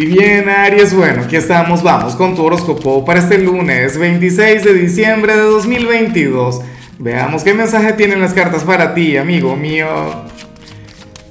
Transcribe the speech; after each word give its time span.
Y 0.00 0.06
bien, 0.06 0.48
Aries, 0.48 0.94
bueno, 0.94 1.24
aquí 1.24 1.36
estamos, 1.36 1.82
vamos 1.82 2.16
con 2.16 2.34
tu 2.34 2.42
horóscopo 2.42 3.04
para 3.04 3.20
este 3.20 3.36
lunes 3.36 3.98
26 3.98 4.64
de 4.64 4.72
diciembre 4.72 5.36
de 5.36 5.42
2022. 5.42 6.62
Veamos 6.98 7.44
qué 7.44 7.52
mensaje 7.52 7.92
tienen 7.92 8.18
las 8.18 8.32
cartas 8.32 8.64
para 8.64 8.94
ti, 8.94 9.18
amigo 9.18 9.56
mío. 9.56 9.86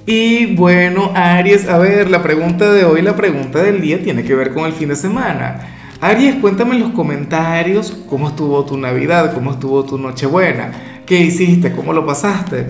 Y 0.05 0.55
bueno, 0.55 1.11
Aries, 1.15 1.67
a 1.67 1.79
ver, 1.79 2.11
la 2.11 2.21
pregunta 2.21 2.71
de 2.71 2.85
hoy, 2.85 3.01
la 3.01 3.15
pregunta 3.15 3.57
del 3.63 3.81
día 3.81 4.03
tiene 4.03 4.23
que 4.23 4.35
ver 4.35 4.53
con 4.53 4.65
el 4.65 4.73
fin 4.73 4.89
de 4.89 4.95
semana. 4.95 5.95
Aries, 5.99 6.35
cuéntame 6.35 6.75
en 6.75 6.81
los 6.81 6.91
comentarios 6.91 7.97
cómo 8.07 8.27
estuvo 8.27 8.63
tu 8.65 8.77
Navidad, 8.77 9.33
cómo 9.33 9.49
estuvo 9.49 9.83
tu 9.83 9.97
Nochebuena, 9.97 11.01
qué 11.07 11.19
hiciste, 11.19 11.71
cómo 11.71 11.91
lo 11.91 12.05
pasaste. 12.05 12.67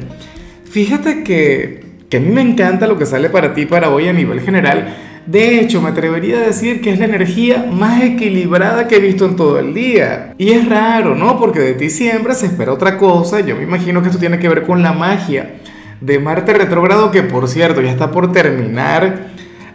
Fíjate 0.71 1.25
que, 1.25 1.83
que 2.09 2.15
a 2.15 2.19
mí 2.21 2.29
me 2.29 2.39
encanta 2.39 2.87
lo 2.87 2.97
que 2.97 3.05
sale 3.05 3.29
para 3.29 3.53
ti 3.53 3.65
para 3.65 3.89
hoy 3.89 4.07
a 4.07 4.13
nivel 4.13 4.39
general 4.39 4.95
de 5.29 5.59
hecho, 5.59 5.79
me 5.79 5.89
atrevería 5.89 6.37
a 6.37 6.41
decir 6.41 6.81
que 6.81 6.89
es 6.89 6.97
la 6.97 7.05
energía 7.05 7.67
más 7.71 8.01
equilibrada 8.01 8.87
que 8.87 8.95
he 8.95 8.99
visto 8.99 9.25
en 9.25 9.35
todo 9.35 9.59
el 9.59 9.75
día. 9.75 10.33
Y 10.39 10.53
es 10.53 10.67
raro, 10.67 11.13
¿no? 11.13 11.37
Porque 11.37 11.59
de 11.59 11.73
ti 11.75 11.91
siempre 11.91 12.33
se 12.33 12.47
espera 12.47 12.73
otra 12.73 12.97
cosa. 12.97 13.39
Yo 13.41 13.55
me 13.55 13.61
imagino 13.61 14.01
que 14.01 14.07
esto 14.07 14.19
tiene 14.19 14.39
que 14.39 14.49
ver 14.49 14.63
con 14.63 14.81
la 14.81 14.91
magia 14.91 15.57
de 16.01 16.17
Marte 16.17 16.53
retrógrado, 16.53 17.11
que 17.11 17.21
por 17.21 17.47
cierto 17.47 17.79
ya 17.79 17.91
está 17.91 18.09
por 18.09 18.31
terminar. 18.31 19.27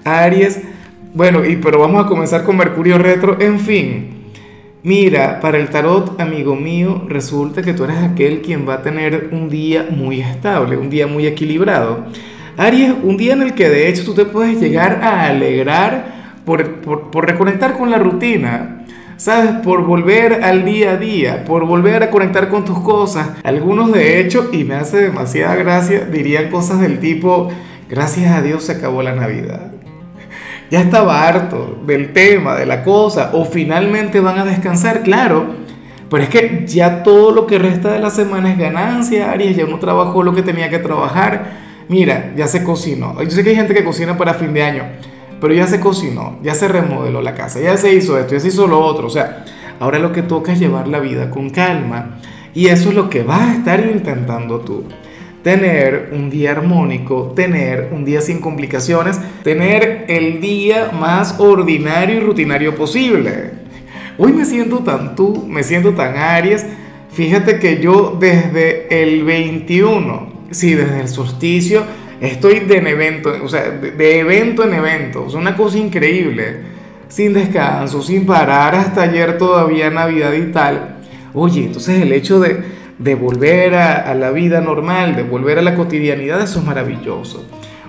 Aries. 0.02 0.60
Bueno, 1.14 1.44
y 1.44 1.54
pero 1.54 1.78
vamos 1.78 2.04
a 2.04 2.08
comenzar 2.08 2.42
con 2.42 2.56
Mercurio 2.56 2.98
retro. 2.98 3.40
En 3.40 3.60
fin, 3.60 4.24
mira, 4.82 5.38
para 5.38 5.58
el 5.58 5.68
tarot, 5.68 6.20
amigo 6.20 6.56
mío, 6.56 7.04
resulta 7.08 7.62
que 7.62 7.74
tú 7.74 7.84
eres 7.84 7.98
aquel 7.98 8.42
quien 8.42 8.68
va 8.68 8.74
a 8.74 8.82
tener 8.82 9.28
un 9.30 9.48
día 9.48 9.86
muy 9.88 10.20
estable, 10.20 10.76
un 10.76 10.90
día 10.90 11.06
muy 11.06 11.28
equilibrado. 11.28 12.06
Aries, 12.56 12.92
un 13.02 13.16
día 13.16 13.32
en 13.32 13.42
el 13.42 13.54
que 13.54 13.68
de 13.68 13.88
hecho 13.88 14.04
tú 14.04 14.14
te 14.14 14.24
puedes 14.24 14.60
llegar 14.60 15.00
a 15.02 15.24
alegrar 15.24 16.34
por, 16.44 16.80
por, 16.80 17.26
reconectar 17.26 17.76
con 17.76 17.90
la 17.90 17.98
rutina. 17.98 18.80
¿Sabes? 19.16 19.52
Por 19.62 19.84
volver 19.84 20.42
al 20.42 20.64
día 20.64 20.92
a 20.92 20.96
día, 20.96 21.44
por 21.44 21.64
volver 21.66 22.02
a 22.02 22.10
conectar 22.10 22.48
con 22.48 22.64
tus 22.64 22.80
cosas. 22.80 23.30
Algunos 23.44 23.92
de 23.92 24.20
hecho, 24.20 24.50
y 24.52 24.64
me 24.64 24.74
hace 24.74 24.98
demasiada 24.98 25.54
gracia, 25.54 26.04
dirían 26.04 26.50
cosas 26.50 26.80
del 26.80 26.98
tipo, 26.98 27.48
gracias 27.88 28.32
a 28.32 28.42
Dios 28.42 28.64
se 28.64 28.72
acabó 28.72 29.02
la 29.02 29.14
Navidad. 29.14 29.70
Ya 30.70 30.80
estaba 30.80 31.28
harto 31.28 31.78
del 31.86 32.12
tema, 32.12 32.56
de 32.56 32.66
la 32.66 32.82
cosa, 32.82 33.30
o 33.34 33.44
finalmente 33.44 34.18
van 34.18 34.38
a 34.38 34.44
descansar, 34.44 35.02
claro. 35.02 35.54
Pero 36.10 36.22
es 36.22 36.28
que 36.30 36.64
ya 36.66 37.04
todo 37.04 37.30
lo 37.30 37.46
que 37.46 37.58
resta 37.58 37.92
de 37.92 38.00
la 38.00 38.10
semana 38.10 38.50
es 38.50 38.58
ganancia, 38.58 39.30
Aries, 39.30 39.56
ya 39.56 39.66
no 39.66 39.78
trabajó 39.78 40.22
lo 40.22 40.34
que 40.34 40.42
tenía 40.42 40.70
que 40.70 40.78
trabajar 40.78 41.63
mira, 41.88 42.32
ya 42.36 42.46
se 42.46 42.62
cocinó. 42.62 43.22
Yo 43.22 43.30
sé 43.30 43.42
que 43.42 43.50
hay 43.50 43.56
gente 43.56 43.74
que 43.74 43.84
cocina 43.84 44.16
para 44.16 44.34
fin 44.34 44.52
de 44.52 44.62
año, 44.62 44.84
pero 45.40 45.54
ya 45.54 45.66
se 45.66 45.80
cocinó, 45.80 46.38
ya 46.42 46.54
se 46.54 46.68
remodeló 46.68 47.20
la 47.20 47.34
casa, 47.34 47.60
ya 47.60 47.76
se 47.76 47.92
hizo 47.92 48.18
esto, 48.18 48.34
ya 48.34 48.40
se 48.40 48.48
hizo 48.48 48.66
lo 48.66 48.80
otro. 48.80 49.06
O 49.06 49.10
sea, 49.10 49.44
ahora 49.80 49.98
lo 49.98 50.12
que 50.12 50.22
toca 50.22 50.52
es 50.52 50.58
llevar 50.58 50.88
la 50.88 51.00
vida 51.00 51.30
con 51.30 51.50
calma. 51.50 52.18
Y 52.54 52.68
eso 52.68 52.90
es 52.90 52.94
lo 52.94 53.10
que 53.10 53.22
vas 53.22 53.40
a 53.40 53.54
estar 53.54 53.80
intentando 53.80 54.60
tú. 54.60 54.84
Tener 55.42 56.10
un 56.12 56.30
día 56.30 56.52
armónico, 56.52 57.32
tener 57.34 57.90
un 57.92 58.04
día 58.04 58.20
sin 58.20 58.40
complicaciones, 58.40 59.20
tener 59.42 60.06
el 60.08 60.40
día 60.40 60.90
más 60.92 61.38
ordinario 61.38 62.16
y 62.16 62.20
rutinario 62.20 62.74
posible. 62.74 63.50
Hoy 64.16 64.32
me 64.32 64.44
siento 64.44 64.78
tan 64.78 65.16
tú, 65.16 65.44
me 65.48 65.64
siento 65.64 65.92
tan 65.92 66.16
Aries. 66.16 66.64
Fíjate 67.10 67.58
que 67.58 67.80
yo 67.80 68.16
desde 68.18 69.02
el 69.02 69.24
21 69.24 70.33
sí, 70.54 70.74
desde 70.74 71.00
el 71.00 71.08
solsticio 71.08 71.84
estoy 72.20 72.60
de 72.60 72.78
evento, 72.78 73.32
o 73.42 73.48
sea, 73.48 73.70
de, 73.70 74.20
evento 74.20 74.64
en 74.64 74.74
evento, 74.74 75.26
es 75.28 75.34
una 75.34 75.56
cosa 75.56 75.78
increíble, 75.78 76.60
sin 77.08 77.32
descanso, 77.32 78.02
sin 78.02 78.26
parar 78.26 78.74
hasta 78.74 79.02
ayer 79.02 79.38
todavía 79.38 79.90
Navidad 79.90 80.32
y 80.32 80.52
tal. 80.52 80.96
Oye, 81.32 81.64
entonces 81.64 82.00
el 82.00 82.12
hecho 82.12 82.40
de, 82.40 83.14
volver 83.14 83.74
a, 83.74 84.10
a, 84.10 84.14
la 84.14 84.30
vida 84.30 84.60
normal, 84.60 85.16
de 85.16 85.22
volver 85.22 85.58
a 85.58 85.62
la 85.62 85.74
cotidianidad, 85.74 86.40
eso 86.42 86.60
es 86.60 86.64
maravilloso. 86.64 87.44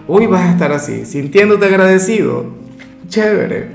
Hoy 0.07 0.27
vas 0.27 0.41
a 0.41 0.51
estar 0.51 0.71
así, 0.71 1.05
sintiéndote 1.05 1.65
agradecido. 1.65 2.45
Chévere. 3.07 3.74